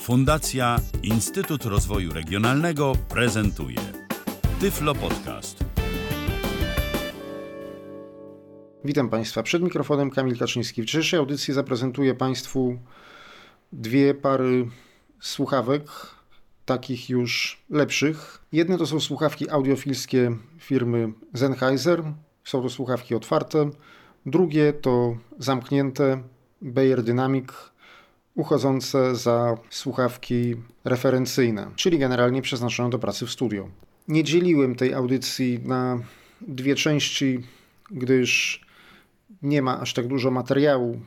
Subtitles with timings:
[0.00, 3.76] Fundacja Instytut Rozwoju Regionalnego prezentuje
[4.60, 5.64] Tyflo Podcast.
[8.84, 9.42] Witam Państwa.
[9.42, 10.82] Przed mikrofonem Kamil Kaczyński.
[10.82, 12.78] W dzisiejszej audycji zaprezentuję Państwu
[13.72, 14.68] dwie pary
[15.20, 15.82] słuchawek,
[16.64, 18.44] takich już lepszych.
[18.52, 22.02] Jedne to są słuchawki audiofilskie firmy Sennheiser.
[22.44, 23.70] Są to słuchawki otwarte.
[24.26, 26.22] Drugie to zamknięte
[26.62, 27.69] Bayer Dynamic
[28.40, 33.68] uchodzące za słuchawki referencyjne, czyli generalnie przeznaczone do pracy w studio.
[34.08, 35.98] Nie dzieliłem tej audycji na
[36.40, 37.40] dwie części,
[37.90, 38.60] gdyż
[39.42, 41.00] nie ma aż tak dużo materiału,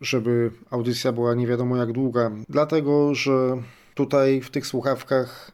[0.00, 3.62] żeby audycja była nie wiadomo jak długa, dlatego że
[3.94, 5.52] tutaj w tych słuchawkach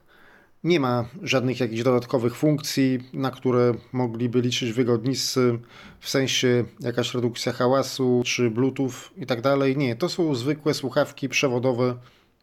[0.66, 5.58] nie ma żadnych jakichś dodatkowych funkcji, na które mogliby liczyć wygodnicy,
[6.00, 9.76] w sensie jakaś redukcja hałasu czy Bluetooth i tak dalej.
[9.76, 11.94] Nie, to są zwykłe słuchawki przewodowe,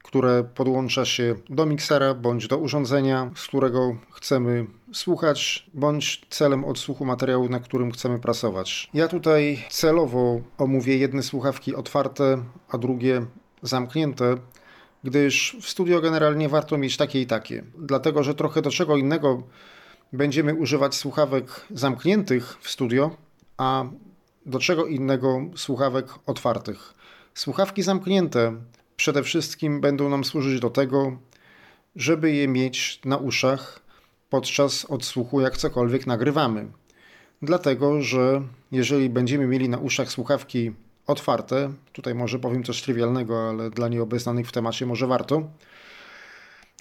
[0.04, 7.06] które podłącza się do miksera bądź do urządzenia, z którego chcemy słuchać, bądź celem odsłuchu
[7.06, 8.90] materiału, na którym chcemy prasować.
[8.94, 13.25] Ja tutaj celowo omówię jedne słuchawki otwarte, a drugie
[13.62, 14.38] zamknięte,
[15.04, 17.64] gdyż w studio generalnie warto mieć takie i takie.
[17.78, 19.44] Dlatego, że trochę do czego innego
[20.14, 23.16] będziemy używać słuchawek zamkniętych w studio,
[23.58, 23.86] a
[24.46, 26.94] do czego innego słuchawek otwartych.
[27.34, 28.56] Słuchawki zamknięte
[28.96, 31.18] przede wszystkim będą nam służyć do tego,
[31.96, 33.80] żeby je mieć na uszach
[34.30, 36.68] podczas odsłuchu, jak cokolwiek nagrywamy.
[37.42, 40.72] Dlatego, że jeżeli będziemy mieli na uszach słuchawki
[41.08, 41.73] otwarte.
[41.94, 45.44] Tutaj może powiem coś trywialnego, ale dla nieobeznanych w temacie może warto.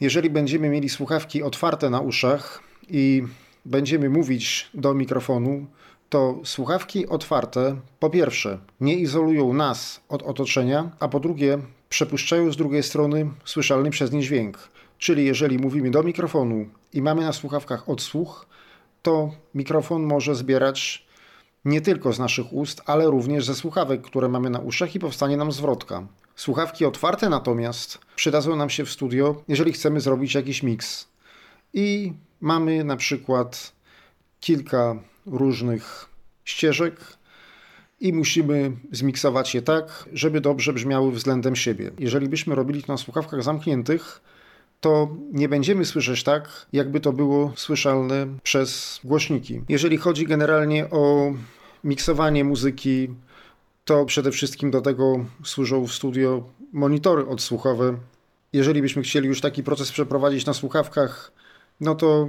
[0.00, 3.22] Jeżeli będziemy mieli słuchawki otwarte na uszach i
[3.64, 5.66] będziemy mówić do mikrofonu,
[6.08, 12.56] to słuchawki otwarte po pierwsze nie izolują nas od otoczenia, a po drugie przepuszczają z
[12.56, 14.58] drugiej strony słyszalny przez nie dźwięk.
[14.98, 18.46] Czyli jeżeli mówimy do mikrofonu i mamy na słuchawkach odsłuch,
[19.02, 21.06] to mikrofon może zbierać
[21.64, 25.36] nie tylko z naszych ust, ale również ze słuchawek, które mamy na uszach i powstanie
[25.36, 26.06] nam zwrotka.
[26.36, 31.08] Słuchawki otwarte natomiast przydadzą nam się w studio, jeżeli chcemy zrobić jakiś miks.
[31.74, 33.72] I mamy na przykład
[34.40, 34.96] kilka
[35.26, 36.08] różnych
[36.44, 36.94] ścieżek
[38.00, 41.90] i musimy zmiksować je tak, żeby dobrze brzmiały względem siebie.
[41.98, 44.20] Jeżeli byśmy robili to na słuchawkach zamkniętych,
[44.82, 49.62] to nie będziemy słyszeć tak, jakby to było słyszalne przez głośniki.
[49.68, 51.32] Jeżeli chodzi generalnie o
[51.84, 53.08] miksowanie muzyki,
[53.84, 57.98] to przede wszystkim do tego służą w studio monitory odsłuchowe.
[58.52, 61.32] Jeżeli byśmy chcieli już taki proces przeprowadzić na słuchawkach,
[61.80, 62.28] no to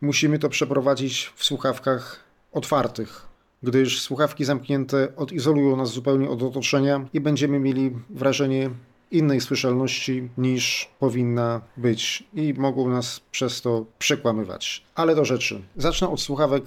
[0.00, 3.26] musimy to przeprowadzić w słuchawkach otwartych,
[3.62, 8.70] gdyż słuchawki zamknięte odizolują nas zupełnie od otoczenia i będziemy mieli wrażenie
[9.10, 14.84] innej słyszalności niż powinna być i mogą nas przez to przekłamywać.
[14.94, 15.62] Ale do rzeczy.
[15.76, 16.64] Zacznę od słuchawek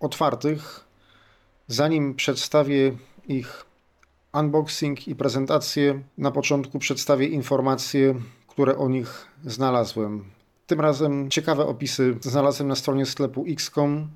[0.00, 0.84] otwartych.
[1.66, 2.96] Zanim przedstawię
[3.28, 3.64] ich
[4.32, 8.14] unboxing i prezentację, na początku przedstawię informacje,
[8.48, 10.24] które o nich znalazłem.
[10.66, 14.08] Tym razem ciekawe opisy znalazłem na stronie sklepu XCOM.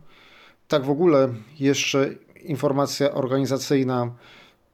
[0.69, 1.29] Tak w ogóle
[1.59, 2.11] jeszcze
[2.43, 4.11] informacja organizacyjna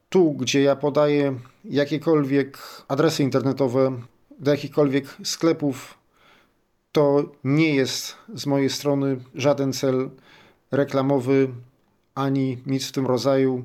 [0.09, 1.35] tu, gdzie ja podaję
[1.65, 2.59] jakiekolwiek
[2.89, 4.01] adresy internetowe
[4.39, 5.99] do jakichkolwiek sklepów,
[6.93, 10.11] to nie jest z mojej strony żaden cel
[10.71, 11.49] reklamowy
[12.15, 13.65] ani nic w tym rodzaju.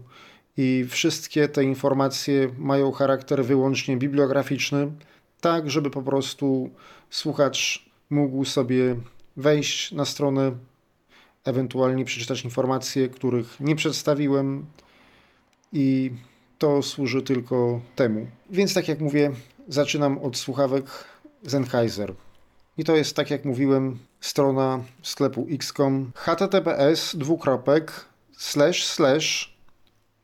[0.58, 4.92] I wszystkie te informacje mają charakter wyłącznie bibliograficzny,
[5.42, 6.70] tak żeby po prostu
[7.10, 8.96] słuchacz mógł sobie
[9.38, 10.52] wejść na stronę,
[11.46, 14.66] ewentualnie przeczytać informacje, których nie przedstawiłem
[15.74, 16.12] i
[16.62, 18.28] to służy tylko temu.
[18.50, 19.32] Więc tak jak mówię,
[19.68, 20.86] zaczynam od słuchawek
[21.48, 22.14] Sennheiser.
[22.78, 28.06] I to jest, tak jak mówiłem, strona sklepu XCOM https dwukropek
[28.38, 29.58] slash slash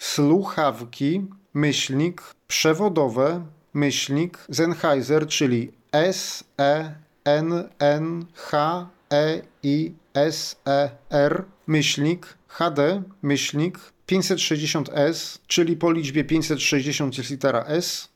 [0.04, 10.90] słuchawki, myślnik, przewodowe, myślnik, Sennheiser, czyli S, E, N, N, H, E, I, S, E,
[11.10, 13.78] R, myślnik, HD, myślnik,
[14.08, 18.08] 560S, czyli po liczbie 560 jest litera S,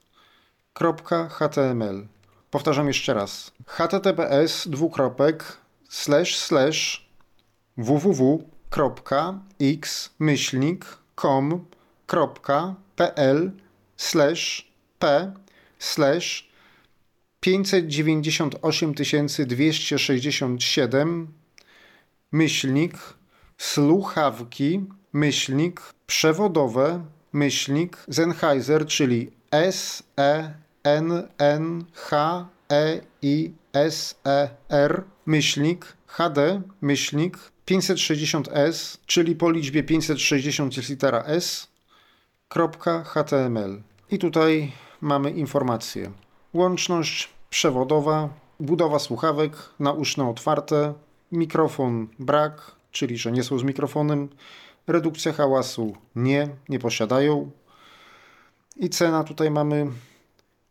[0.73, 2.07] kropka HTML.
[2.51, 3.53] Powtarzam jeszcze raz.
[3.67, 5.45] https dwukropek
[5.89, 7.09] slash slash
[7.77, 8.71] www.x
[10.19, 10.85] myślnik
[12.09, 13.51] com.pl
[13.97, 15.33] slash p
[15.79, 16.49] slash
[17.41, 18.95] 598
[19.47, 21.29] 267
[22.33, 22.95] myślnik
[23.59, 34.49] słuchawki myślnik przewodowe myślnik Sennheiser, czyli S E N N H E I S E
[34.69, 41.69] R myślnik HD myślnik 560S, czyli po liczbie 560 jest litera S,
[42.49, 43.83] .html.
[44.11, 46.11] I tutaj mamy informacje.
[46.55, 48.29] Łączność przewodowa,
[48.61, 50.95] budowa słuchawek nauszne otwarte,
[51.33, 54.29] mikrofon brak, czyli że nie są z mikrofonem,
[54.87, 57.51] redukcja hałasu nie, nie posiadają.
[58.77, 59.87] I cena tutaj mamy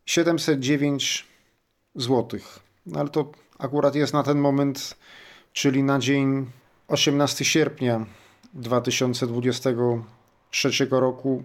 [0.06, 1.28] 709
[1.96, 2.40] zł.
[2.86, 4.96] No ale to akurat jest na ten moment,
[5.54, 6.46] czyli na dzień
[6.88, 8.06] 18 sierpnia
[8.54, 11.44] 2023 roku.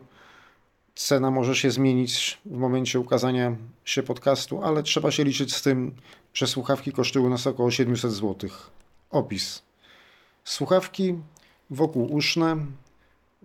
[0.94, 5.94] Cena może się zmienić w momencie ukazania się podcastu, ale trzeba się liczyć z tym,
[6.34, 8.50] że słuchawki kosztują nas około 700 zł.
[9.10, 9.62] Opis.
[10.44, 11.14] Słuchawki
[11.70, 12.56] wokół uszne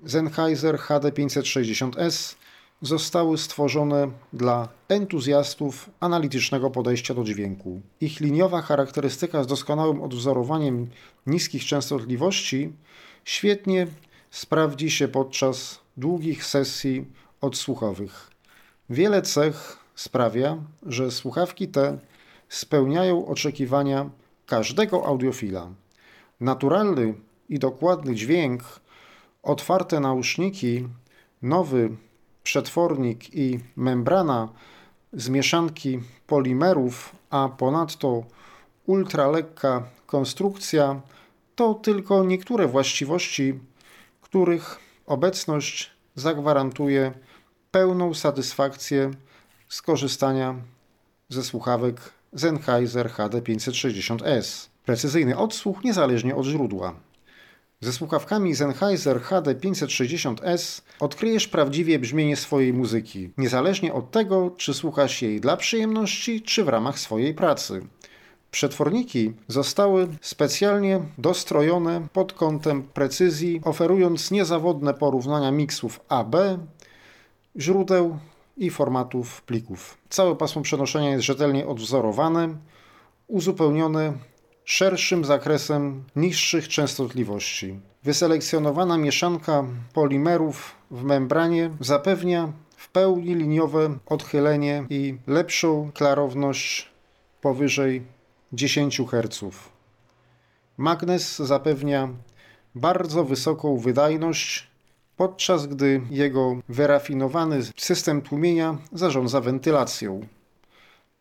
[0.05, 2.35] Sennheiser HD560S
[2.81, 7.81] zostały stworzone dla entuzjastów analitycznego podejścia do dźwięku.
[8.01, 10.87] Ich liniowa charakterystyka z doskonałym odwzorowaniem
[11.27, 12.73] niskich częstotliwości
[13.25, 13.87] świetnie
[14.31, 17.05] sprawdzi się podczas długich sesji
[17.41, 18.31] odsłuchowych.
[18.89, 21.97] Wiele cech sprawia, że słuchawki te
[22.49, 24.09] spełniają oczekiwania
[24.45, 25.69] każdego audiofila.
[26.39, 27.13] Naturalny
[27.49, 28.63] i dokładny dźwięk,
[29.43, 30.87] otwarte nauszniki,
[31.41, 31.89] nowy
[32.43, 34.49] przetwornik i membrana
[35.13, 38.23] z mieszanki polimerów, a ponadto
[38.85, 41.01] ultralekka konstrukcja
[41.55, 43.59] to tylko niektóre właściwości,
[44.21, 47.13] których obecność zagwarantuje
[47.71, 49.11] pełną satysfakcję
[49.69, 50.55] z korzystania
[51.29, 52.01] ze słuchawek
[52.35, 54.67] Sennheiser HD560S.
[54.85, 56.95] Precyzyjny odsłuch niezależnie od źródła.
[57.81, 65.41] Ze słuchawkami Sennheiser HD560S odkryjesz prawdziwie brzmienie swojej muzyki, niezależnie od tego, czy słuchasz jej
[65.41, 67.81] dla przyjemności, czy w ramach swojej pracy.
[68.51, 76.35] Przetworniki zostały specjalnie dostrojone pod kątem precyzji, oferując niezawodne porównania miksów AB,
[77.59, 78.17] źródeł
[78.57, 79.97] i formatów plików.
[80.09, 82.55] Całe pasmo przenoszenia jest rzetelnie odwzorowane,
[83.27, 84.13] uzupełnione
[84.65, 87.79] szerszym zakresem niższych częstotliwości.
[88.03, 89.63] Wyselekcjonowana mieszanka
[89.93, 96.91] polimerów w membranie zapewnia w pełni liniowe odchylenie i lepszą klarowność
[97.41, 98.03] powyżej
[98.53, 99.39] 10 Hz.
[100.77, 102.09] Magnes zapewnia
[102.75, 104.67] bardzo wysoką wydajność,
[105.17, 110.27] podczas gdy jego wyrafinowany system tłumienia zarządza wentylacją.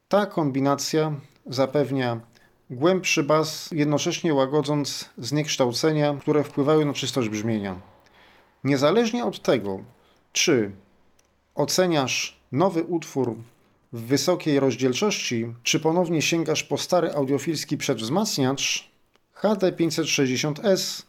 [0.09, 1.13] Ta kombinacja
[1.47, 2.21] zapewnia
[2.71, 7.81] głębszy bas, jednocześnie łagodząc zniekształcenia, które wpływają na czystość brzmienia.
[8.65, 9.81] Niezależnie od tego,
[10.33, 10.71] czy
[11.55, 13.37] oceniasz nowy utwór
[13.93, 18.91] w wysokiej rozdzielczości, czy ponownie sięgasz po stary audiofilski przedwzmacniacz,
[19.43, 21.03] HD560S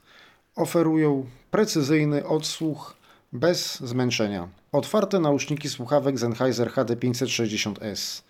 [0.55, 2.93] oferują precyzyjny odsłuch
[3.33, 4.47] bez zmęczenia.
[4.71, 8.21] Otwarte nauszniki słuchawek Sennheiser HD560S.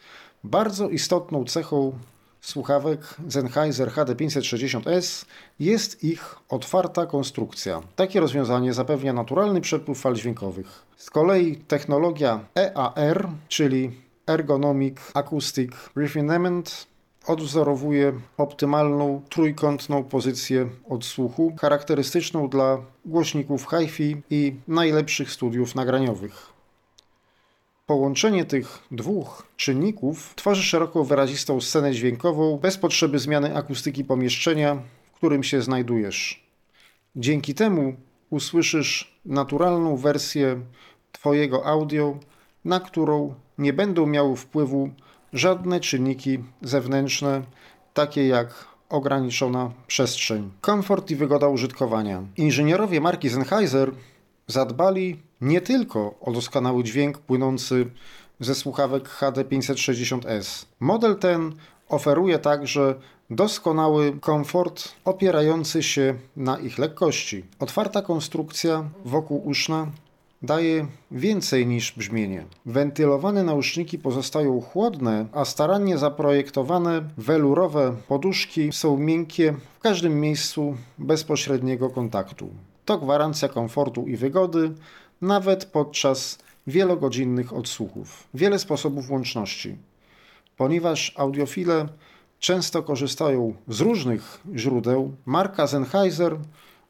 [0.44, 2.00] Bardzo istotną cechą
[2.42, 5.26] słuchawek Sennheiser HD560S
[5.60, 7.82] jest ich otwarta konstrukcja.
[7.96, 10.86] Takie rozwiązanie zapewnia naturalny przepływ fal dźwiękowych.
[10.98, 13.92] Z kolei technologia EAR, czyli
[14.28, 16.88] Ergonomic Acoustic Refinement,
[17.28, 26.58] odwzorowuje optymalną trójkątną pozycję odsłuchu, charakterystyczną dla głośników hi-fi i najlepszych studiów nagraniowych.
[27.86, 34.76] Połączenie tych dwóch czynników tworzy szeroko wyrazistą scenę dźwiękową bez potrzeby zmiany akustyki pomieszczenia,
[35.12, 36.48] w którym się znajdujesz.
[37.16, 37.96] Dzięki temu
[38.30, 40.62] usłyszysz naturalną wersję
[41.12, 42.18] Twojego audio,
[42.66, 44.90] na którą nie będą miały wpływu
[45.34, 47.42] żadne czynniki zewnętrzne,
[47.94, 50.52] takie jak ograniczona przestrzeń.
[50.62, 52.24] Komfort i wygoda użytkowania.
[52.38, 53.92] Inżynierowie marki Sennheiser
[54.48, 57.90] zadbali nie tylko o doskonały dźwięk płynący
[58.40, 60.66] ze słuchawek HD560S.
[60.80, 61.56] Model ten
[61.90, 62.96] oferuje także
[63.30, 67.46] doskonały komfort opierający się na ich lekkości.
[67.60, 69.88] Otwarta konstrukcja wokół uszna
[70.42, 72.46] daje więcej niż brzmienie.
[72.66, 81.90] Wentylowane nauszniki pozostają chłodne, a starannie zaprojektowane welurowe poduszki są miękkie w każdym miejscu bezpośredniego
[81.90, 82.50] kontaktu.
[82.86, 84.74] To gwarancja komfortu i wygody,
[85.22, 88.28] nawet podczas wielogodzinnych odsłuchów.
[88.34, 89.78] Wiele sposobów łączności.
[90.58, 91.88] Ponieważ audiofile
[92.40, 96.38] często korzystają z różnych źródeł, marka Sennheiser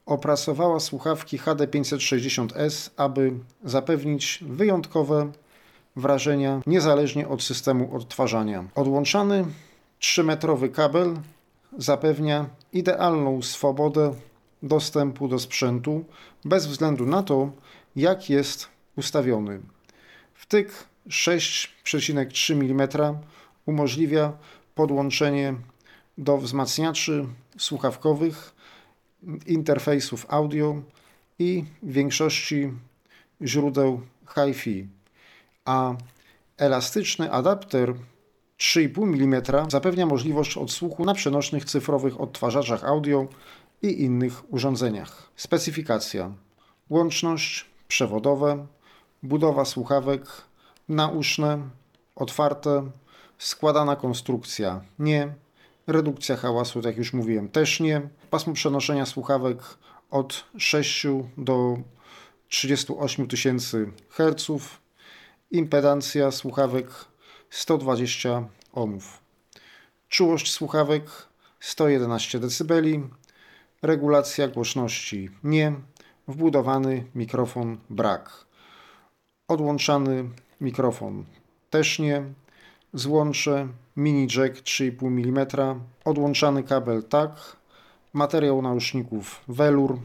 [0.07, 3.31] opracowała słuchawki HD560S, aby
[3.63, 5.31] zapewnić wyjątkowe
[5.95, 8.65] wrażenia niezależnie od systemu odtwarzania.
[8.75, 9.45] Odłączany
[10.01, 11.15] 3-metrowy kabel
[11.77, 14.13] zapewnia idealną swobodę
[14.63, 16.05] dostępu do sprzętu
[16.45, 17.51] bez względu na to,
[17.95, 19.61] jak jest ustawiony.
[20.33, 20.71] Wtyk
[21.09, 22.87] 6,3 mm
[23.65, 24.33] umożliwia
[24.75, 25.55] podłączenie
[26.17, 27.25] do wzmacniaczy
[27.57, 28.56] słuchawkowych,
[29.45, 30.81] interfejsów audio
[31.39, 32.71] i większości
[33.41, 34.01] źródeł
[34.35, 34.87] HiFi,
[35.65, 35.95] a
[36.57, 37.93] elastyczny adapter
[38.59, 43.27] 3,5 mm zapewnia możliwość odsłuchu na przenośnych cyfrowych odtwarzaczach audio
[43.81, 45.31] i innych urządzeniach.
[45.35, 46.31] Specyfikacja:
[46.89, 48.67] łączność, przewodowe,
[49.23, 50.21] budowa słuchawek,
[50.89, 51.59] nauszne,
[52.15, 52.91] otwarte,
[53.37, 54.81] składana konstrukcja.
[54.99, 55.33] Nie,
[55.87, 59.57] redukcja hałasu, tak jak już mówiłem, też nie, pasmo przenoszenia słuchawek
[60.11, 61.77] od 6 do
[62.49, 64.47] 38 tysięcy Hz,
[65.51, 66.87] impedancja słuchawek
[67.49, 69.19] 120 ohmów.
[70.09, 71.03] Czułość słuchawek
[71.59, 72.73] 111 dB,
[73.81, 75.73] regulacja głośności nie,
[76.27, 78.45] wbudowany mikrofon brak.
[79.47, 80.29] Odłączany
[80.61, 81.25] mikrofon
[81.69, 82.23] też nie,
[82.93, 83.67] złącze
[83.97, 85.47] mini jack 3,5 mm,
[86.05, 87.57] odłączany kabel tak,
[88.13, 89.99] materiał nauszników welur,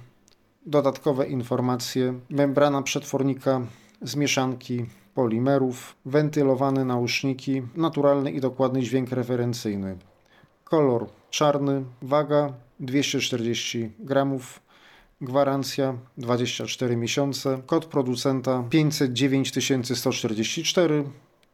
[0.66, 3.60] dodatkowe informacje, membrana przetwornika
[4.02, 9.96] z mieszanki polimerów, wentylowane nauszniki, naturalny i dokładny dźwięk referencyjny.
[10.64, 14.60] Kolor czarny, waga 240 gramów,
[15.20, 19.52] gwarancja 24 miesiące, kod producenta 509
[19.98, 21.04] 144,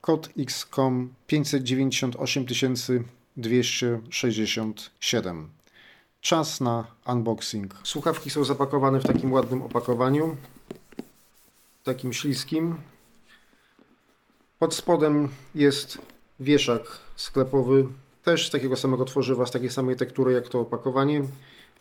[0.00, 3.05] kod XCOM 598
[3.37, 5.49] 267.
[6.21, 7.75] Czas na unboxing.
[7.83, 10.37] Słuchawki są zapakowane w takim ładnym opakowaniu,
[11.85, 12.76] takim śliskim.
[14.59, 15.99] Pod spodem jest
[16.40, 16.83] wieszak
[17.17, 17.87] sklepowy,
[18.25, 21.23] też z takiego samego tworzywa, z takiej samej tektury jak to opakowanie,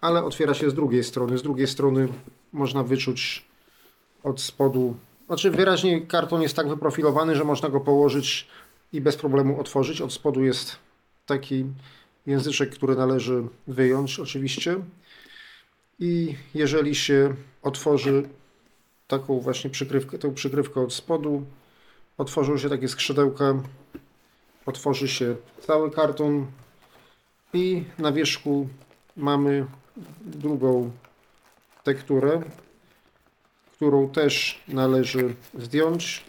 [0.02, 1.38] ale otwiera się z drugiej strony.
[1.38, 2.08] Z drugiej strony
[2.54, 3.46] można wyczuć
[4.24, 4.96] od spodu,
[5.28, 8.48] znaczy wyraźnie karton jest tak wyprofilowany, że można go położyć
[8.94, 10.02] i bez problemu otworzyć.
[10.02, 10.76] Od spodu jest
[11.26, 11.66] taki
[12.26, 14.76] języczek, który należy wyjąć oczywiście.
[16.00, 18.30] I jeżeli się otworzy
[19.08, 21.46] taką właśnie przykrywkę, tą przykrywkę od spodu,
[22.18, 23.64] otworzą się takie skrzydełka,
[24.66, 25.36] otworzy się
[25.68, 26.46] cały karton
[27.54, 28.68] i na wierzchu
[29.18, 29.66] mamy
[30.26, 30.92] drugą
[31.84, 32.42] tekturę,
[33.78, 36.24] którą też należy zdjąć.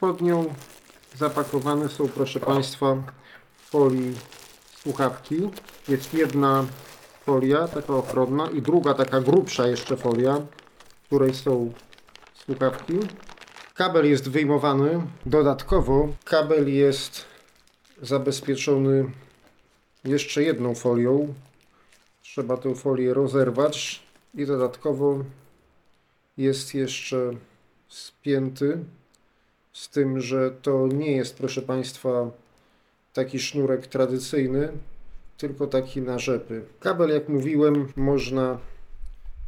[0.00, 0.54] Pod nią
[1.16, 2.96] zapakowane są, proszę Państwa,
[3.56, 4.14] folii
[4.82, 5.36] słuchawki.
[5.88, 6.64] Jest jedna
[7.26, 10.40] folia, taka ochronna i druga taka grubsza jeszcze folia,
[11.02, 11.72] w której są
[12.34, 12.94] słuchawki.
[13.74, 15.00] Kabel jest wyjmowany.
[15.26, 17.24] Dodatkowo kabel jest
[18.02, 19.10] zabezpieczony
[20.04, 21.34] jeszcze jedną folią.
[22.22, 24.02] Trzeba tę folię rozerwać
[24.34, 25.24] i dodatkowo
[26.36, 27.30] jest jeszcze
[27.88, 28.78] spięty
[29.72, 32.30] z tym, że to nie jest, proszę Państwa,
[33.12, 34.68] taki sznurek tradycyjny,
[35.38, 36.64] tylko taki na rzepy.
[36.80, 38.58] Kabel, jak mówiłem, można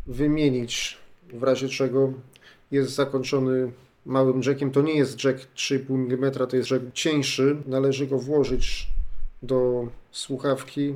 [0.06, 0.98] wymienić
[1.32, 2.12] w razie czego
[2.70, 3.72] jest zakończony
[4.06, 4.70] małym jackiem.
[4.70, 7.56] To nie jest jack 3,5 mm, to jest jack cieńszy.
[7.66, 8.88] Należy go włożyć
[9.42, 10.94] do słuchawki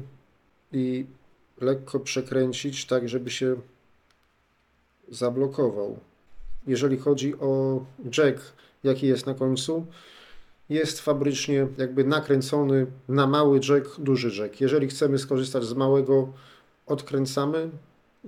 [0.73, 1.07] i
[1.61, 3.57] lekko przekręcić, tak żeby się
[5.13, 5.99] zablokował.
[6.67, 7.81] Jeżeli chodzi o
[8.19, 8.41] jack,
[8.85, 9.87] jaki jest na końcu,
[10.69, 14.61] jest fabrycznie jakby nakręcony na mały jack, duży jack.
[14.61, 16.33] Jeżeli chcemy skorzystać z małego,
[16.87, 17.71] odkręcamy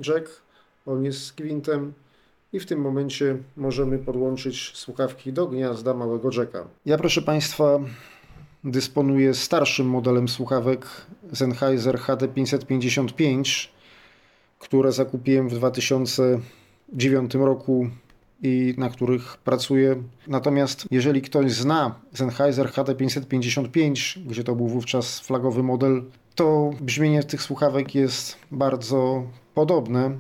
[0.07, 0.43] jack,
[0.87, 1.93] on jest z gwintem
[2.53, 6.67] i w tym momencie możemy podłączyć słuchawki do gniazda małego jacka.
[6.87, 7.81] Ja proszę Państwa
[8.65, 10.87] dysponuję starszym modelem słuchawek
[11.33, 13.69] Sennheiser HD555,
[14.59, 15.59] które zakupiłem w
[16.89, 17.89] 2009 roku
[18.43, 20.03] i na których pracuję.
[20.27, 27.43] Natomiast jeżeli ktoś zna Sennheiser HD555, gdzie to był wówczas flagowy model, to brzmienie tych
[27.43, 30.19] słuchawek jest bardzo podobne.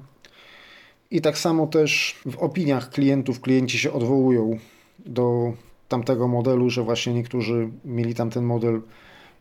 [1.10, 4.58] I tak samo też w opiniach klientów klienci się odwołują
[5.06, 5.52] do
[5.88, 8.82] tamtego modelu, że właśnie niektórzy mieli tamten model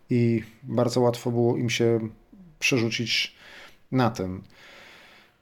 [0.10, 2.00] i bardzo łatwo było im się
[2.60, 3.36] przerzucić
[3.92, 4.42] na ten.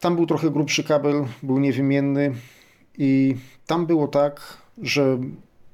[0.01, 2.33] Tam był trochę grubszy kabel, był niewymienny
[2.97, 3.35] i
[3.67, 5.17] tam było tak, że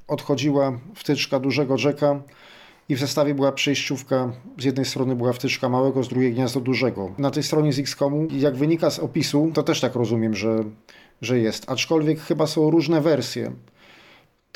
[0.07, 2.21] odchodziła wtyczka dużego jacka
[2.89, 4.31] i w zestawie była przejściówka.
[4.57, 7.11] Z jednej strony była wtyczka małego, z drugiej gniazdo dużego.
[7.17, 10.63] Na tej stronie z Xcomu, jak wynika z opisu, to też tak rozumiem, że,
[11.21, 11.69] że jest.
[11.69, 13.51] Aczkolwiek chyba są różne wersje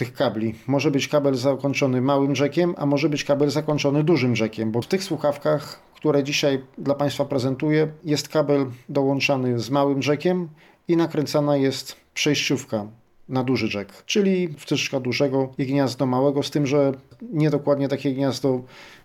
[0.02, 0.56] tych kabli.
[0.68, 4.88] Może być kabel zakończony małym jackiem, a może być kabel zakończony dużym jackiem, bo w
[4.88, 10.48] tych słuchawkach, które dzisiaj dla Państwa prezentuję, jest kabel dołączany z małym jackiem
[10.88, 12.88] i nakręcana jest przejściówka
[13.30, 16.92] na duży jack, czyli wtyczka dużego i gniazdo małego, z tym, że
[17.22, 18.62] nie dokładnie takie gniazdo,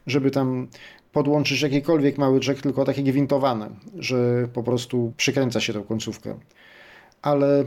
[0.06, 0.68] żeby tam
[1.12, 6.34] podłączyć jakikolwiek mały jack, tylko takie gwintowane, że po prostu przykręca się tą końcówkę.
[7.22, 7.64] Ale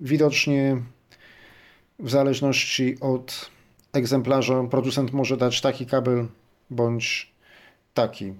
[0.00, 0.76] widocznie
[2.02, 3.50] w zależności od
[3.92, 6.26] egzemplarza producent może dać taki kabel
[6.70, 7.32] bądź
[7.94, 8.32] taki.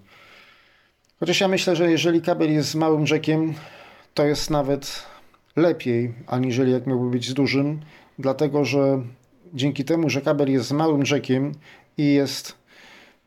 [1.20, 3.54] Chociaż ja myślę, że jeżeli kabel jest z małym jackiem,
[4.14, 5.06] to jest nawet
[5.56, 7.80] lepiej, aniżeli jak miałby być z dużym,
[8.18, 9.02] dlatego że
[9.54, 11.52] dzięki temu, że kabel jest z małym jackiem
[11.98, 12.54] i jest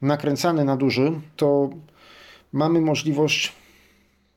[0.01, 1.70] nakręcany na duży, to
[2.54, 3.54] mamy możliwość.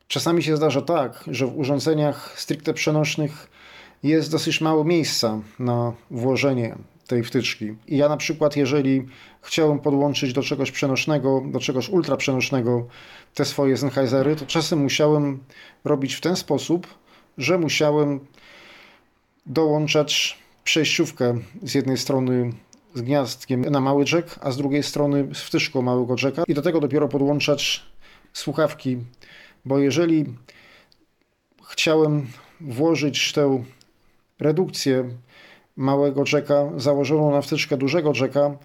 [0.09, 3.57] Czasami się zdarza tak, że w urządzeniach stricte przenośnych
[4.02, 6.76] jest dosyć mało miejsca na włożenie
[7.07, 7.75] tej wtyczki.
[7.87, 9.07] I ja na przykład, jeżeli
[9.43, 12.87] chciałem podłączyć do czegoś przenośnego, do czegoś ultra przenośnego
[13.35, 15.38] te swoje Sennheisery, to czasem musiałem
[15.85, 16.87] robić w ten sposób,
[17.38, 18.21] że musiałem
[19.47, 22.52] dołączać przejściówkę z jednej strony
[22.95, 26.62] z gniazdkiem na mały jack, a z drugiej strony z wtyczką małego jacka i do
[26.62, 27.83] tego dopiero podłączać
[28.33, 28.99] słuchawki,
[29.64, 30.25] bo jeżeli
[31.71, 32.26] chciałem
[32.61, 33.64] włożyć tę
[34.40, 35.04] redukcję
[35.76, 38.59] małego jacka założoną na wtyczkę dużego jacka,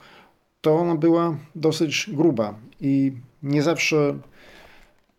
[0.61, 3.11] to ona była dosyć gruba i
[3.43, 4.15] nie zawsze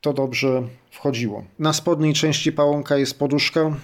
[0.01, 1.45] to dobrze wchodziło.
[1.59, 3.77] Na spodniej części pałąka jest poduszka,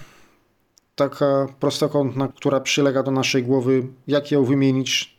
[0.95, 3.87] taka prostokątna, która przylega do naszej głowy.
[4.07, 5.17] Jak ją wymienić?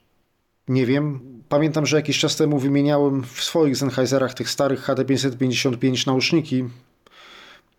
[0.68, 1.20] Nie wiem.
[1.48, 6.64] Pamiętam, że jakiś czas temu wymieniałem w swoich Sennheiserach tych starych HD555 nauszniki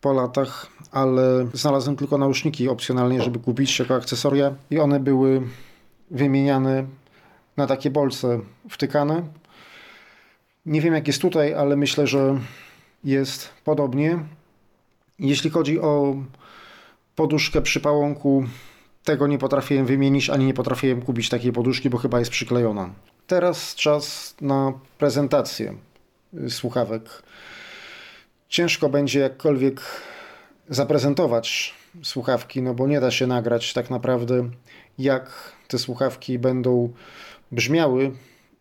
[0.02, 5.42] po latach, ale znalazłem tylko nauszniki opcjonalnie, żeby kupić jako akcesoria i one były
[6.12, 6.86] wymieniane
[7.58, 9.24] na takie bolce wtykane.
[10.66, 12.40] Nie wiem jak jest tutaj, ale myślę, że
[13.04, 14.20] jest podobnie.
[15.20, 16.16] Jeśli chodzi o
[17.16, 18.44] poduszkę przy pałąku,
[19.04, 22.90] tego nie potrafiłem wymienić, ani nie potrafiłem kupić takiej poduszki, bo chyba jest przyklejona.
[23.28, 25.74] Teraz czas na prezentację
[26.50, 27.24] słuchawek.
[28.50, 29.82] Ciężko będzie jakkolwiek
[30.70, 31.74] zaprezentować
[32.04, 34.50] słuchawki, no bo nie da się nagrać tak naprawdę,
[34.98, 36.94] jak te słuchawki będą
[37.52, 38.12] brzmiały,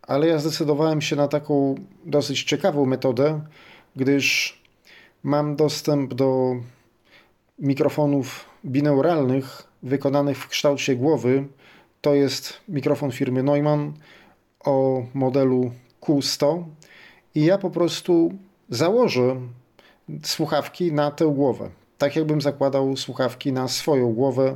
[0.01, 3.41] ale ja zdecydowałem się na taką dosyć ciekawą metodę,
[3.95, 4.57] gdyż
[5.23, 6.55] mam dostęp do
[7.59, 11.47] mikrofonów binauralnych wykonanych w kształcie głowy.
[12.01, 13.93] To jest mikrofon firmy Neumann
[14.59, 16.63] o modelu Q100
[17.35, 18.33] i ja po prostu
[18.69, 19.41] założę
[20.23, 21.69] słuchawki na tę głowę.
[21.97, 24.55] Tak jakbym zakładał słuchawki na swoją głowę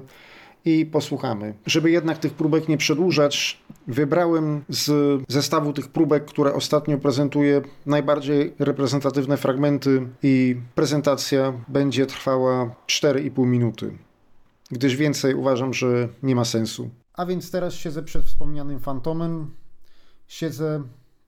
[0.66, 1.54] i posłuchamy.
[1.66, 8.54] Żeby jednak tych próbek nie przedłużać, wybrałem z zestawu tych próbek, które ostatnio prezentuję, najbardziej
[8.60, 13.98] reprezentatywne fragmenty i prezentacja będzie trwała 4,5 minuty,
[14.72, 16.90] gdyż więcej uważam, że nie ma sensu.
[17.14, 19.52] A więc teraz siedzę przed wspomnianym fantomem,
[20.28, 20.84] siedzę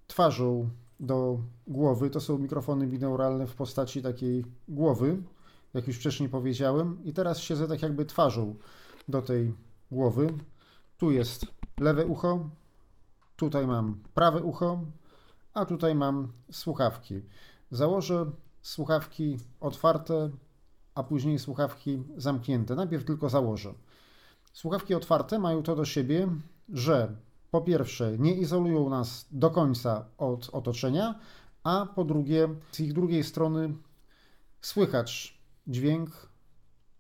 [0.07, 0.69] twarzą
[0.99, 2.09] do głowy.
[2.09, 5.17] To są mikrofony binauralne w postaci takiej głowy,
[5.73, 6.97] jak już wcześniej powiedziałem.
[7.03, 8.55] I teraz siedzę tak jakby twarzą
[9.07, 9.53] do tej
[9.91, 10.33] głowy.
[10.97, 11.45] Tu jest
[11.79, 12.49] lewe ucho,
[13.35, 14.79] tutaj mam prawe ucho,
[15.53, 17.21] a tutaj mam słuchawki.
[17.71, 20.29] Założę słuchawki otwarte,
[20.95, 22.75] a później słuchawki zamknięte.
[22.75, 23.73] Najpierw tylko założę.
[24.53, 26.27] Słuchawki otwarte mają to do siebie,
[26.69, 27.15] że
[27.51, 31.19] po pierwsze nie izolują nas do końca od otoczenia,
[31.63, 33.73] a po drugie z ich drugiej strony
[34.61, 35.38] słychać
[35.69, 36.29] dźwięk,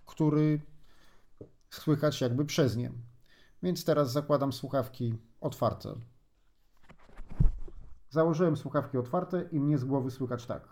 [0.05, 0.61] który
[1.69, 2.91] słychać jakby przez nie.
[3.63, 5.95] Więc teraz zakładam słuchawki otwarte.
[8.09, 10.67] Założyłem słuchawki otwarte i mnie z głowy słychać tak.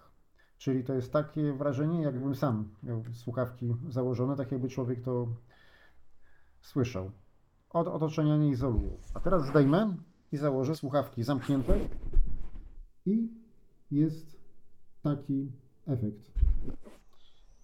[0.57, 5.27] Czyli to jest takie wrażenie, jakbym sam miał słuchawki założone, tak jakby człowiek to
[6.61, 7.11] słyszał.
[7.69, 8.97] Od otoczenia nie izolują.
[9.13, 9.95] A teraz zdejmę
[10.31, 11.79] i założę słuchawki zamknięte
[13.05, 13.29] i
[13.91, 14.37] jest
[15.03, 15.51] taki
[15.87, 16.36] efekt.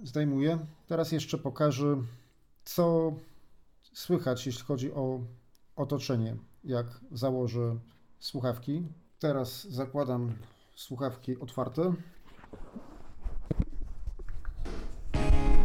[0.04, 0.60] Zdejmuję.
[0.88, 2.04] Teraz jeszcze pokażę
[2.66, 3.13] co
[3.94, 5.20] słychać, jeśli chodzi o
[5.76, 7.80] otoczenie, jak założę
[8.20, 8.84] słuchawki.
[9.20, 10.34] Teraz zakładam
[10.76, 11.94] słuchawki otwarte.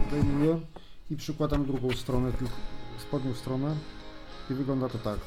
[0.08, 0.60] Zdejmuję
[1.10, 2.32] i przykładam drugą stronę,
[2.98, 3.76] spodnią stronę
[4.50, 5.18] i wygląda to tak.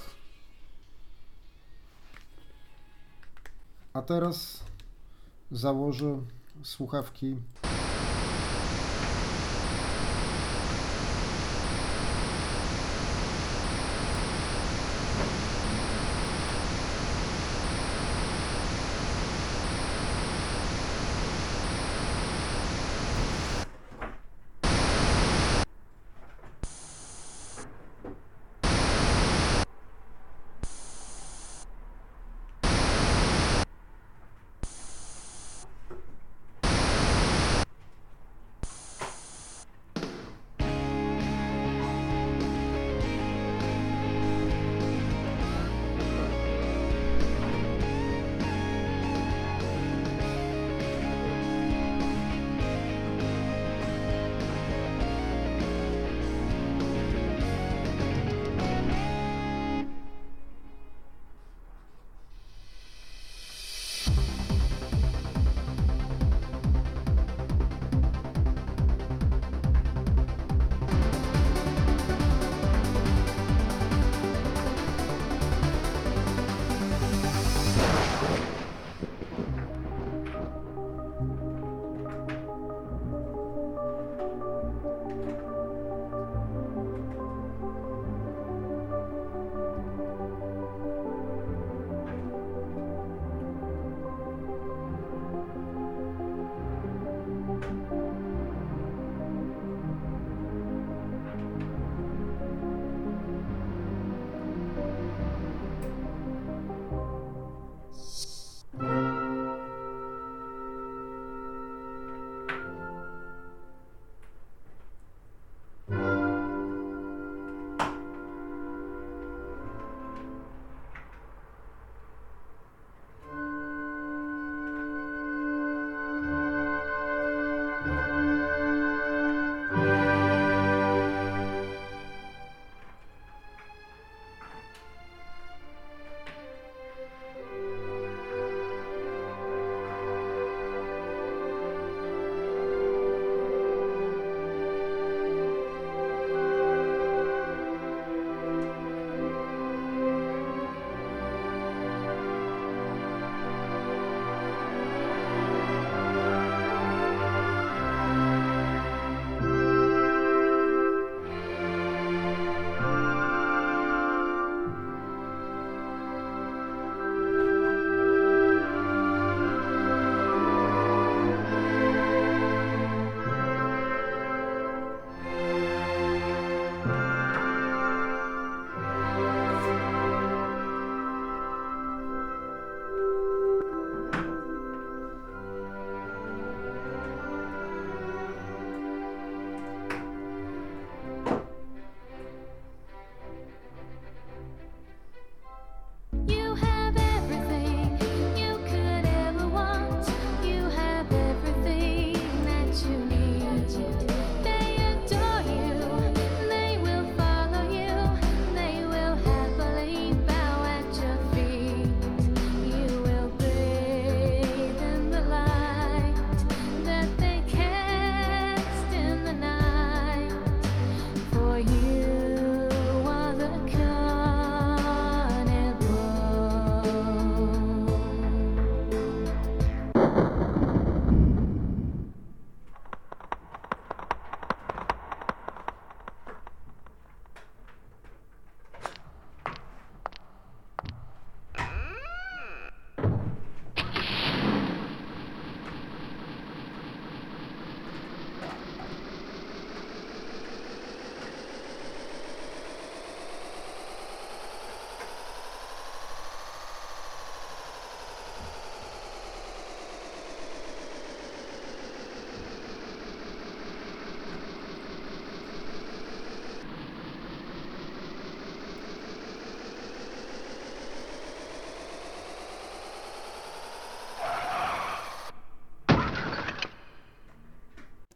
[3.93, 4.63] A teraz
[5.51, 6.21] założę
[6.63, 7.35] słuchawki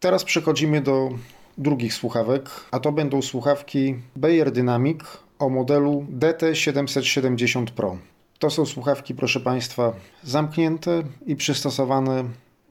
[0.05, 1.09] Teraz przechodzimy do
[1.57, 4.99] drugich słuchawek, a to będą słuchawki Bayer Dynamic
[5.39, 7.97] o modelu DT770 Pro.
[8.39, 12.23] To są słuchawki, proszę Państwa, zamknięte i przystosowane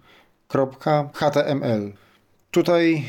[2.50, 3.04] Tutaj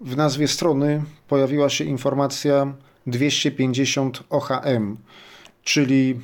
[0.00, 2.74] w nazwie strony pojawiła się informacja
[3.06, 4.96] 250 OHM,
[5.62, 6.20] czyli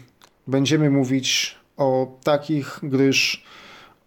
[0.46, 3.44] będziemy mówić o takich, gdyż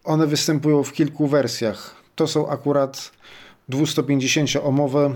[0.04, 1.95] one występują w kilku wersjach.
[2.16, 3.12] To są akurat
[3.70, 5.14] 250-omowe,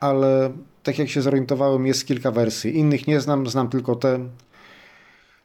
[0.00, 0.52] ale
[0.82, 2.78] tak jak się zorientowałem, jest kilka wersji.
[2.78, 4.28] Innych nie znam, znam tylko te,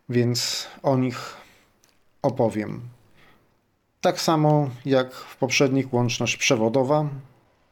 [0.10, 1.38] więc o nich
[2.21, 2.81] opowiem.
[4.01, 7.10] Tak samo jak w poprzednich łączność przewodowa,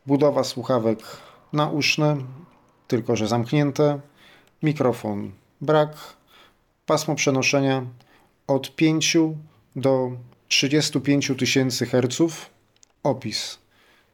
[0.06, 1.00] budowa słuchawek
[1.54, 2.18] nauszne,
[2.88, 4.00] tylko że zamknięte,
[4.64, 5.98] mikrofon brak,
[6.86, 7.86] pasmo przenoszenia
[8.48, 9.18] od 5
[9.76, 10.12] do
[10.48, 12.50] 35 tysięcy Hz,
[13.06, 13.60] opis.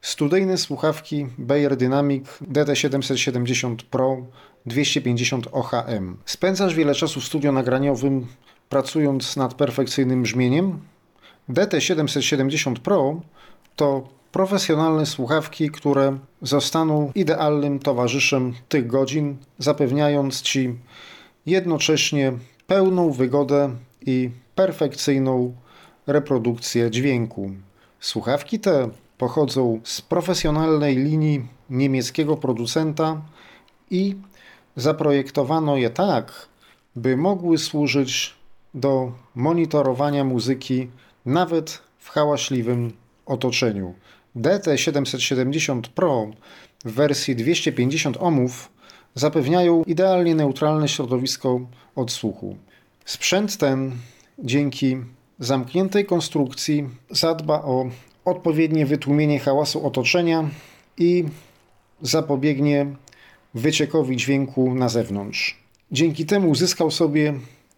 [0.02, 4.18] Studyjne słuchawki Bayer Dynamic DT770 Pro
[4.66, 6.18] 250 OHM.
[6.26, 8.28] Spędzasz wiele czasu w studio nagraniowym
[8.70, 10.80] pracując nad perfekcyjnym brzmieniem?
[11.50, 13.22] DT770 Pro
[13.76, 20.76] to profesjonalne słuchawki, które zostaną idealnym towarzyszem tych godzin, zapewniając Ci
[21.46, 22.34] jednocześnie
[22.68, 23.76] pełną wygodę
[24.06, 25.56] i perfekcyjną
[26.08, 27.52] reprodukcję dźwięku.
[28.02, 33.22] Słuchawki te pochodzą z profesjonalnej linii niemieckiego producenta
[33.90, 34.16] i
[34.76, 36.48] zaprojektowano je tak,
[36.96, 38.36] by mogły służyć
[38.74, 40.88] do monitorowania muzyki
[41.26, 42.94] nawet w hałaśliwym
[43.26, 43.94] otoczeniu.
[44.36, 46.28] DT770 Pro
[46.86, 48.72] w wersji 250 ohmów
[49.16, 51.60] zapewniają idealnie neutralne środowisko
[51.96, 52.56] odsłuchu.
[53.06, 53.92] Sprzęt ten
[54.40, 54.98] dzięki
[55.42, 57.90] zamkniętej konstrukcji zadba o
[58.26, 60.50] odpowiednie wytłumienie hałasu otoczenia
[60.98, 61.24] i
[62.02, 62.86] zapobiegnie
[63.54, 65.58] wyciekowi dźwięku na zewnątrz.
[65.92, 67.34] Dzięki temu uzyskał sobie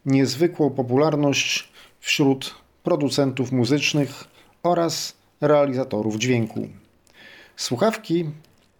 [0.05, 4.23] niezwykłą popularność wśród producentów muzycznych
[4.63, 6.67] oraz realizatorów dźwięku.
[7.55, 8.25] Słuchawki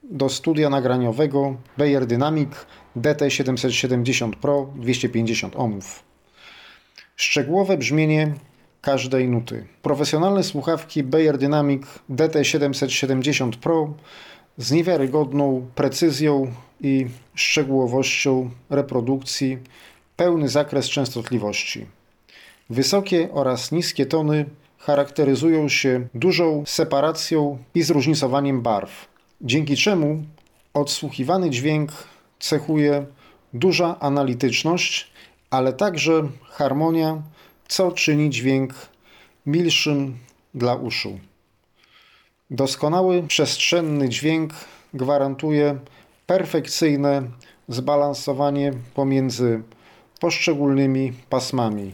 [0.03, 2.49] do studia nagraniowego Bayer Dynamic
[2.97, 6.03] DT770 Pro 250 ohmów.
[7.15, 8.33] Szczegółowe brzmienie
[8.83, 9.65] każdej nuty.
[9.81, 13.93] Profesjonalne słuchawki Bayer Dynamic DT770 Pro
[14.57, 19.57] z niewiarygodną precyzją i szczegółowością reprodukcji,
[20.15, 21.85] pełny zakres częstotliwości.
[22.69, 24.45] Wysokie oraz niskie tony
[24.77, 29.07] charakteryzują się dużą separacją i zróżnicowaniem barw,
[29.41, 30.23] dzięki czemu
[30.73, 31.91] odsłuchiwany dźwięk
[32.39, 33.05] cechuje
[33.53, 35.11] duża analityczność,
[35.49, 37.21] ale także harmonia,
[37.73, 38.73] co czyni dźwięk
[39.45, 40.17] milszym
[40.53, 41.19] dla uszu.
[42.51, 44.53] Doskonały przestrzenny dźwięk
[44.93, 45.79] gwarantuje
[46.25, 47.21] perfekcyjne
[47.67, 49.63] zbalansowanie pomiędzy
[50.19, 51.91] poszczególnymi pasmami.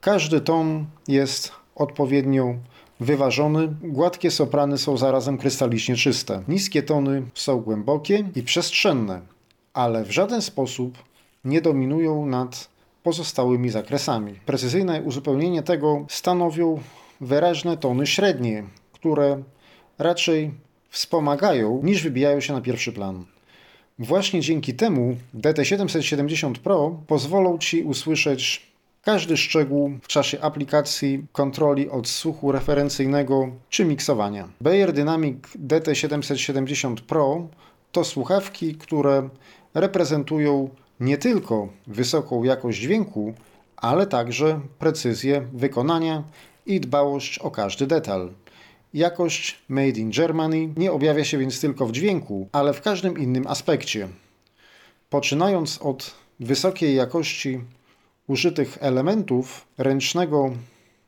[0.00, 2.54] Każdy ton jest odpowiednio
[3.00, 6.42] wyważony, gładkie soprany są zarazem krystalicznie czyste.
[6.48, 9.20] Niskie tony są głębokie i przestrzenne,
[9.72, 10.98] ale w żaden sposób
[11.44, 12.69] nie dominują nad
[13.02, 14.34] pozostałymi zakresami.
[14.46, 16.80] Precyzyjne uzupełnienie tego stanowią
[17.20, 19.42] wyraźne tony średnie, które
[19.98, 20.50] raczej
[20.90, 23.24] wspomagają niż wybijają się na pierwszy plan.
[23.98, 28.70] Właśnie dzięki temu DT770 Pro pozwolą Ci usłyszeć
[29.02, 34.48] każdy szczegół w czasie aplikacji kontroli odsłuchu referencyjnego czy miksowania.
[34.60, 37.48] Bayer Dynamic DT770 Pro
[37.92, 39.28] to słuchawki, które
[39.74, 40.68] reprezentują
[41.00, 43.34] nie tylko wysoką jakość dźwięku,
[43.76, 46.22] ale także precyzję wykonania
[46.66, 48.32] i dbałość o każdy detal.
[48.94, 53.46] Jakość Made in Germany nie objawia się więc tylko w dźwięku, ale w każdym innym
[53.46, 54.08] aspekcie.
[55.10, 57.60] Poczynając od wysokiej jakości
[58.26, 60.50] użytych elementów ręcznego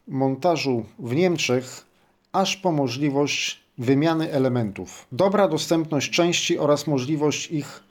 [0.09, 1.87] montażu w Niemczech,
[2.33, 5.07] aż po możliwość wymiany elementów.
[5.13, 7.83] Dobra dostępność części oraz możliwość ich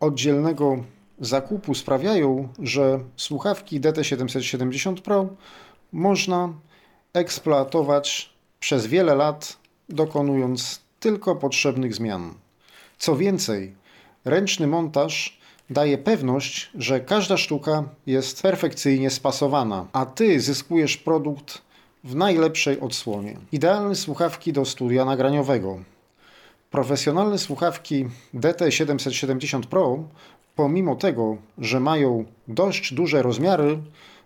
[0.00, 0.84] oddzielnego
[1.20, 5.28] zakupu sprawiają, że słuchawki DT770 Pro
[5.92, 6.52] można
[7.12, 9.56] eksploatować przez wiele lat,
[9.88, 12.34] dokonując tylko potrzebnych zmian.
[12.98, 13.74] Co więcej,
[14.24, 15.38] ręczny montaż
[15.70, 21.62] daje pewność, że każda sztuka jest perfekcyjnie spasowana, a ty zyskujesz produkt
[22.04, 23.36] w najlepszej odsłonie.
[23.52, 25.78] Idealne słuchawki do studia nagraniowego.
[26.70, 29.98] Profesjonalne słuchawki DT770 Pro,
[30.54, 33.78] pomimo tego, że mają dość duże rozmiary,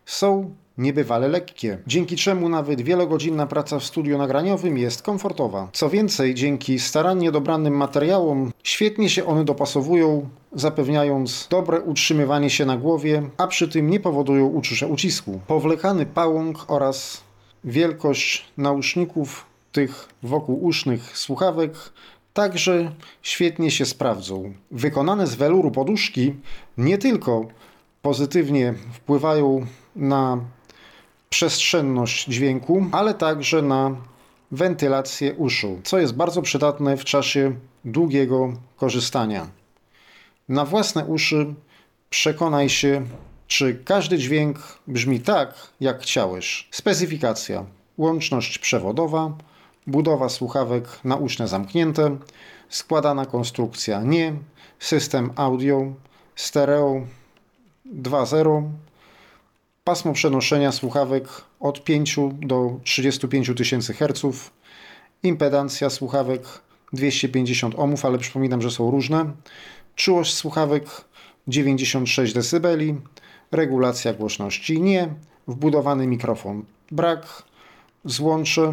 [0.07, 5.69] są niebywale lekkie, dzięki czemu nawet wielogodzinna praca w studiu nagraniowym jest komfortowa.
[5.73, 12.77] Co więcej, dzięki starannie dobranym materiałom świetnie się one dopasowują, zapewniając dobre utrzymywanie się na
[12.77, 15.41] głowie, a przy tym nie powodują uczucia ucisku.
[15.47, 17.21] Powlekany pałąk oraz
[17.65, 21.73] wielkość nauszników tych wokółusznych słuchawek
[22.35, 24.53] także świetnie się sprawdzą.
[24.71, 26.35] Wykonane z weluru poduszki
[26.79, 27.49] nie tylko
[28.03, 30.39] pozytywnie wpływają na
[31.31, 33.97] przestrzenność dźwięku, ale także na
[34.51, 39.47] wentylację uszu, co jest bardzo przydatne w czasie długiego korzystania.
[40.49, 41.55] Na własne uszy
[42.11, 43.07] przekonaj się,
[43.47, 46.69] czy każdy dźwięk brzmi tak, jak chciałeś.
[46.71, 47.65] Specyfikacja:
[47.99, 49.33] łączność przewodowa,
[49.89, 52.17] budowa słuchawek nauszne zamknięte,
[52.69, 54.35] składana konstrukcja nie,
[54.79, 55.93] system audio,
[56.37, 57.01] stereo
[57.95, 58.63] 2.0,
[59.85, 61.29] pasmo przenoszenia słuchawek
[61.61, 64.51] od 5 do 35 tysięcy Hz,
[65.23, 66.43] impedancja słuchawek
[66.93, 69.33] 250 ohmów, ale przypominam, że są różne,
[69.95, 70.85] czułość słuchawek
[71.49, 72.69] 96 dB,
[73.53, 75.09] regulacja głośności nie,
[75.49, 77.43] wbudowany mikrofon brak,
[78.05, 78.73] złącze,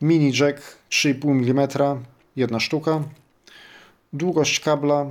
[0.00, 1.68] mini jack 3,5 mm,
[2.36, 3.02] jedna sztuka,
[4.12, 5.06] długość kabla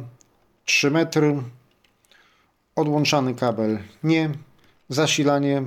[0.65, 1.35] 3 metry,
[2.75, 4.29] odłączany kabel nie,
[4.89, 5.63] zasilanie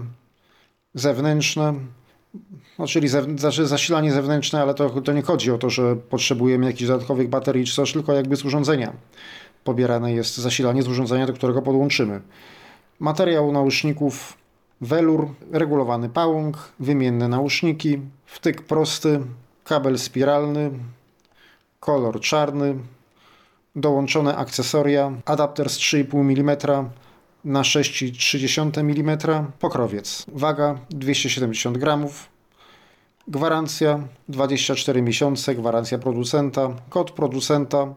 [0.94, 1.74] zewnętrzne,
[2.78, 6.88] no, czyli znaczy zasilanie zewnętrzne, ale to, to nie chodzi o to, że potrzebujemy jakichś
[6.88, 8.92] dodatkowych baterii czy coś, tylko jakby z urządzenia.
[9.64, 12.20] Pobierane jest zasilanie z urządzenia, do którego podłączymy.
[13.00, 14.41] Materiał nauszników
[14.82, 19.20] welur, regulowany pałąk, wymienne nauszniki, wtyk prosty,
[19.64, 20.70] kabel spiralny,
[21.80, 22.74] kolor czarny,
[23.76, 26.56] dołączone akcesoria, adapter z 3,5 mm
[27.44, 29.18] na 6,3 mm,
[29.58, 32.28] pokrowiec, waga 270 gramów,
[33.28, 37.94] gwarancja 24 miesiące, gwarancja producenta, kod producenta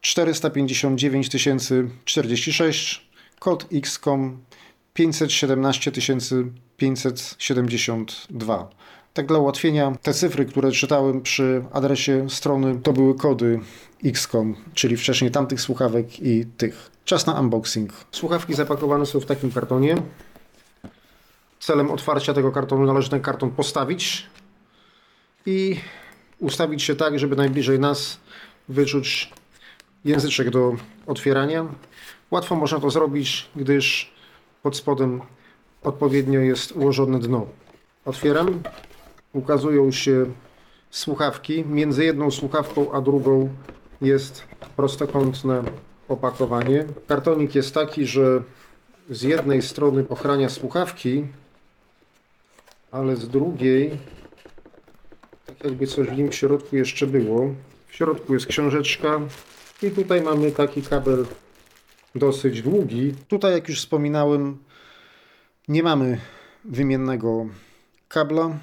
[0.00, 1.30] 459
[2.04, 4.38] 046, kod XCOM
[4.94, 5.92] 517
[6.76, 8.68] 572.
[9.14, 13.60] Tak dla ułatwienia, te cyfry, które czytałem przy adresie strony, to były kody
[14.04, 16.90] XCOM, czyli wcześniej tamtych słuchawek i tych.
[17.04, 17.92] Czas na unboxing.
[18.10, 19.96] Słuchawki zapakowane są w takim kartonie.
[21.60, 24.26] Celem otwarcia tego kartonu należy ten karton postawić
[25.46, 25.76] i
[26.38, 28.20] ustawić się tak, żeby najbliżej nas
[28.68, 29.32] wyczuć
[30.04, 30.76] języczek do
[31.06, 31.66] otwierania.
[32.30, 34.12] Łatwo można to zrobić, gdyż
[34.62, 35.20] pod spodem
[35.82, 37.46] odpowiednio jest ułożone dno.
[38.04, 38.62] Otwieram.
[39.32, 40.26] Ukazują się
[40.90, 41.64] słuchawki.
[41.64, 43.48] Między jedną słuchawką a drugą
[44.00, 44.44] jest
[44.76, 45.62] prostokątne
[46.08, 46.84] opakowanie.
[47.08, 48.42] Kartonik jest taki, że
[49.10, 51.26] z jednej strony ochrania słuchawki,
[52.90, 53.98] ale z drugiej
[55.46, 57.54] tak jakby coś w nim w środku jeszcze było.
[57.88, 59.20] W środku jest książeczka
[59.82, 61.26] i tutaj mamy taki kabel
[62.14, 63.14] dosyć długi.
[63.28, 64.58] Tutaj, jak już wspominałem,
[65.68, 66.18] nie mamy
[66.64, 67.46] wymiennego
[68.08, 68.58] kabla,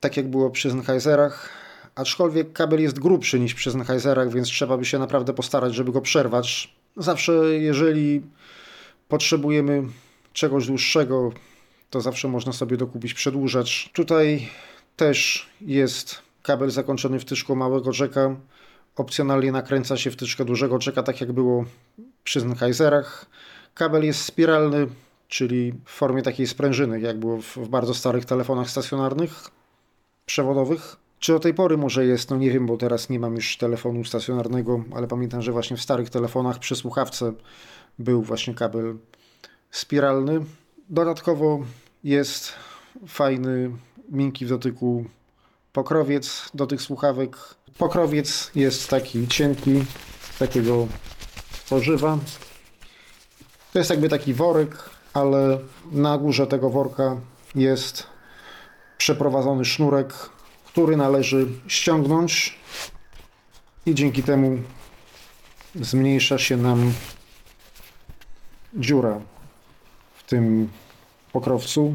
[0.00, 1.50] tak jak było przy Sennheiserach,
[1.94, 6.00] aczkolwiek kabel jest grubszy niż przy Sennheiserach, więc trzeba by się naprawdę postarać, żeby go
[6.00, 6.74] przerwać.
[6.96, 8.22] Zawsze, jeżeli
[9.08, 9.82] potrzebujemy
[10.32, 11.32] czegoś dłuższego,
[11.90, 13.90] to zawsze można sobie dokupić przedłużacz.
[13.92, 14.48] Tutaj
[14.96, 18.36] też jest kabel zakończony wtyczką małego jacka.
[18.96, 21.64] Opcjonalnie nakręca się wtyczkę dużego jacka, tak jak było
[22.28, 23.26] przy Sennheiserach.
[23.74, 24.86] Kabel jest spiralny,
[25.28, 29.50] czyli w formie takiej sprężyny, jak było w, w bardzo starych telefonach stacjonarnych,
[30.26, 30.96] przewodowych.
[31.18, 32.30] Czy do tej pory może jest?
[32.30, 35.82] No nie wiem, bo teraz nie mam już telefonu stacjonarnego, ale pamiętam, że właśnie w
[35.82, 37.32] starych telefonach przy słuchawce
[37.98, 38.96] był właśnie kabel
[39.70, 40.44] spiralny.
[40.90, 41.60] Dodatkowo
[42.04, 42.52] jest
[43.06, 43.70] fajny,
[44.10, 45.04] miękki w dotyku
[45.72, 47.36] pokrowiec do tych słuchawek.
[47.78, 49.84] Pokrowiec jest taki cienki,
[50.38, 50.88] takiego
[51.68, 52.18] tworzywa.
[53.72, 55.58] To jest jakby taki worek, ale
[55.92, 57.16] na górze tego worka
[57.54, 58.06] jest
[58.98, 60.14] przeprowadzony sznurek,
[60.66, 62.58] który należy ściągnąć
[63.86, 64.58] i dzięki temu
[65.74, 66.92] zmniejsza się nam
[68.74, 69.20] dziura
[70.14, 70.68] w tym
[71.32, 71.94] pokrowcu.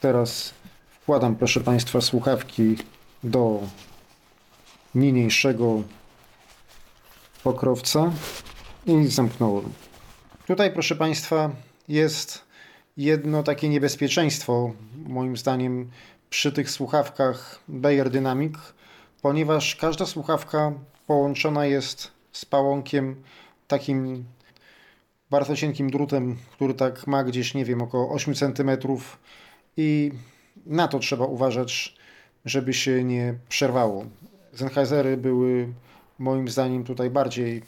[0.00, 0.54] Teraz
[1.02, 2.76] wkładam, proszę Państwa, słuchawki
[3.22, 3.60] do
[4.94, 5.82] niniejszego
[7.44, 8.12] pokrowca
[8.86, 9.72] i zamknąłem.
[10.46, 11.50] Tutaj, proszę Państwa,
[11.88, 12.44] jest
[12.96, 14.72] jedno takie niebezpieczeństwo,
[15.06, 15.90] moim zdaniem,
[16.30, 18.54] przy tych słuchawkach Bayer Dynamic,
[19.22, 20.72] ponieważ każda słuchawka
[21.06, 23.22] połączona jest z pałąkiem
[23.68, 24.24] takim
[25.30, 28.70] bardzo cienkim drutem, który tak ma gdzieś, nie wiem, około 8 cm
[29.76, 30.12] i
[30.66, 31.96] na to trzeba uważać,
[32.44, 34.04] żeby się nie przerwało.
[34.54, 35.72] Sennheisery były
[36.18, 37.62] moim zdaniem tutaj bardziej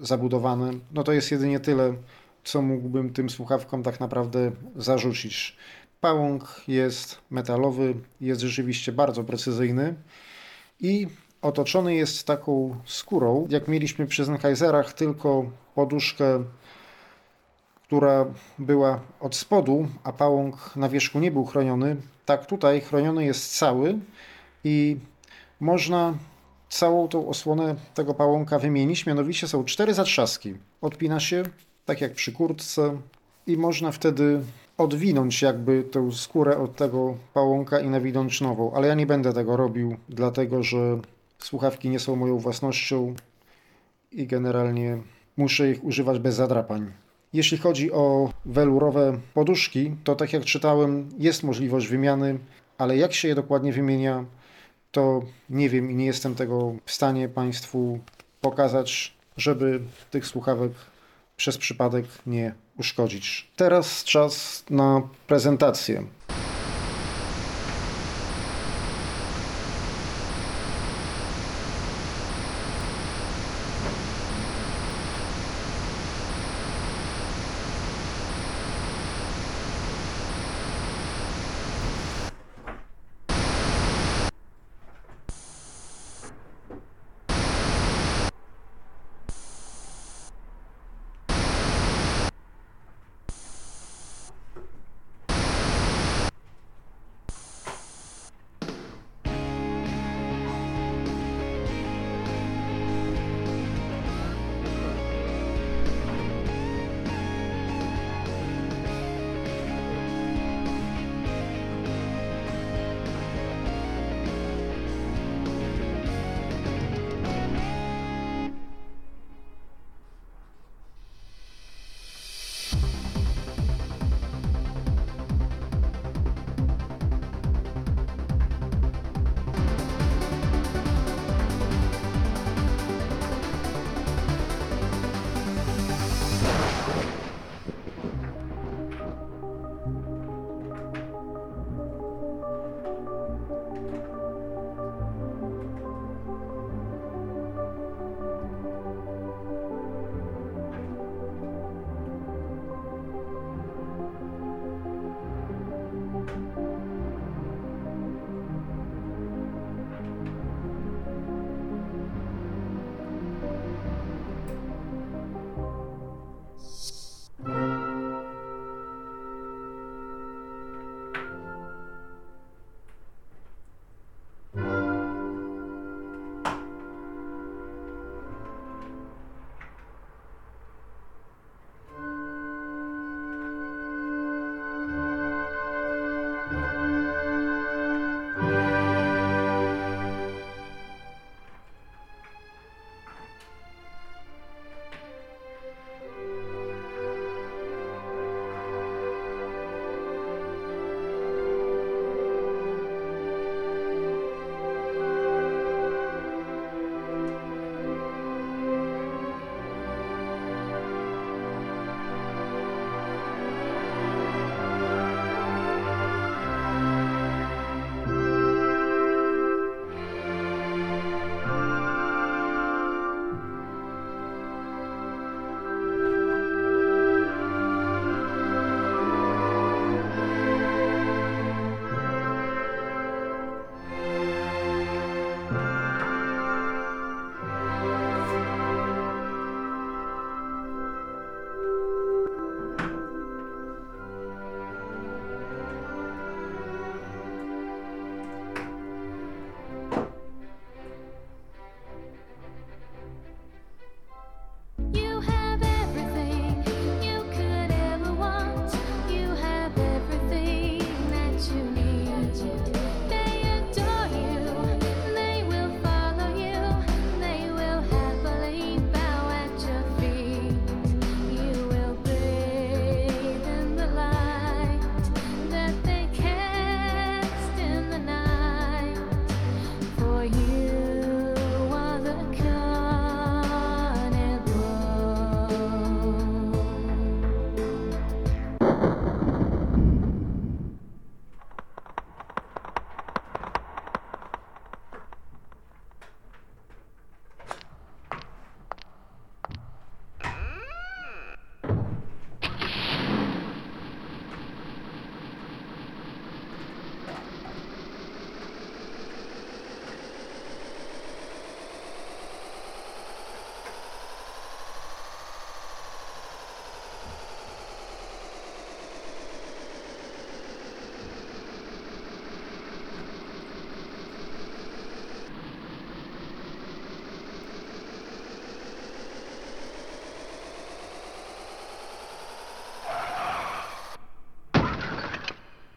[0.00, 0.70] zabudowane.
[0.92, 1.94] No to jest jedynie tyle,
[2.44, 5.56] co mógłbym tym słuchawkom tak naprawdę zarzucić.
[6.00, 9.94] Pałąk jest metalowy, jest rzeczywiście bardzo precyzyjny
[10.80, 11.06] i
[11.42, 13.46] otoczony jest taką skórą.
[13.50, 16.44] Jak mieliśmy przy Sennheiserach tylko poduszkę,
[17.82, 18.26] która
[18.58, 21.96] była od spodu, a pałąk na wierzchu nie był chroniony,
[22.26, 23.98] tak tutaj chroniony jest cały
[24.64, 24.96] i
[25.60, 26.14] można
[26.70, 29.06] całą tą osłonę tego pałąka wymienić.
[29.06, 30.54] Mianowicie są cztery zatrzaski.
[30.80, 31.42] Odpina się,
[31.84, 32.96] tak jak przy kurtce,
[33.46, 34.40] i można wtedy
[34.78, 38.72] odwinąć jakby tę skórę od tego pałąka i nawinąć nową.
[38.74, 40.98] Ale ja nie będę tego robił, dlatego że
[41.38, 43.14] słuchawki nie są moją własnością
[44.12, 44.98] i generalnie
[45.36, 46.92] muszę ich używać bez zadrapań.
[47.32, 52.38] Jeśli chodzi o welurowe poduszki, to tak jak czytałem, jest możliwość wymiany,
[52.78, 54.24] ale jak się je dokładnie wymienia,
[54.92, 57.98] to nie wiem i nie jestem tego w stanie Państwu
[58.40, 59.80] pokazać, żeby
[60.10, 60.72] tych słuchawek
[61.36, 63.48] przez przypadek nie uszkodzić.
[63.56, 66.04] Teraz czas na prezentację.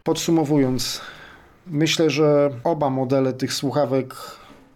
[0.03, 1.01] Podsumowując,
[1.67, 4.15] myślę, że oba modele tych słuchawek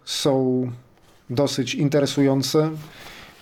[0.04, 0.62] są
[1.30, 2.70] dosyć interesujące.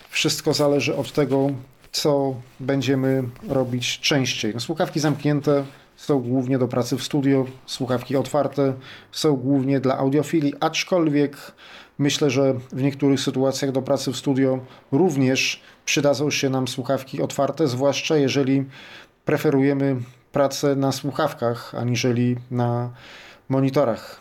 [0.08, 1.50] Wszystko zależy od tego,
[1.92, 4.54] co będziemy robić częściej.
[4.54, 5.64] No, słuchawki zamknięte
[5.96, 8.74] są głównie do pracy w studio, słuchawki otwarte
[9.12, 11.36] są głównie dla audiofilii, aczkolwiek
[11.98, 14.58] myślę, że w niektórych sytuacjach do pracy w studio
[14.92, 18.64] również przydadzą się nam słuchawki otwarte, zwłaszcza jeżeli
[19.24, 19.96] preferujemy
[20.36, 22.90] pracę na słuchawkach, aniżeli na
[23.48, 24.20] monitorach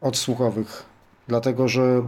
[0.00, 0.84] odsłuchowych.
[1.28, 2.02] Dlatego, że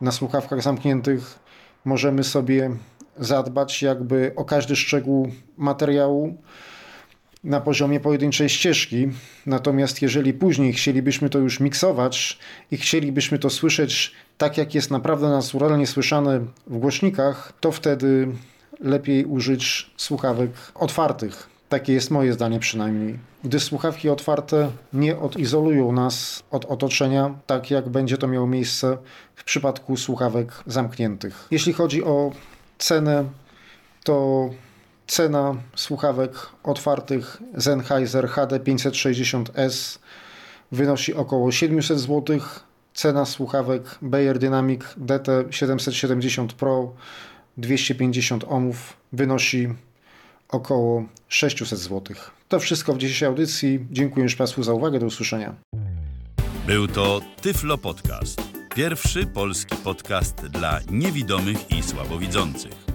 [0.00, 1.38] na słuchawkach zamkniętych
[1.84, 2.70] możemy sobie
[3.18, 6.36] zadbać jakby o każdy szczegół materiału
[7.44, 9.08] na poziomie pojedynczej ścieżki.
[9.46, 12.38] Natomiast jeżeli później chcielibyśmy to już miksować
[12.70, 18.28] i chcielibyśmy to słyszeć tak, jak jest naprawdę naturalnie słyszane w głośnikach, to wtedy
[18.80, 21.57] lepiej użyć słuchawek otwartych.
[21.68, 23.18] Takie jest moje zdanie przynajmniej.
[23.44, 28.98] Gdyż słuchawki otwarte nie odizolują nas od otoczenia, tak jak będzie to miało miejsce
[29.34, 31.46] w przypadku słuchawek zamkniętych.
[31.50, 32.32] Jeśli chodzi o
[32.78, 33.24] cenę,
[34.04, 34.48] to
[35.06, 39.98] cena słuchawek otwartych Sennheiser HD560S
[40.72, 42.40] wynosi około 700 zł.
[42.94, 46.92] Cena słuchawek Bayer Dynamic DT770 Pro
[47.56, 49.68] 250 ohmów wynosi
[50.48, 52.16] około 600 zł.
[52.48, 53.86] To wszystko w dzisiejszej audycji.
[53.90, 54.98] Dziękuję już Państwu za uwagę.
[54.98, 55.54] Do usłyszenia.
[56.66, 58.42] Był to Tyflo Podcast.
[58.74, 62.88] Pierwszy polski podcast dla niewidomych i słabowidzących.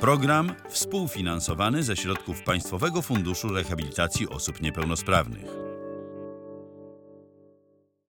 [0.00, 5.71] Program współfinansowany ze środków Państwowego Funduszu Rehabilitacji Osób Niepełnosprawnych.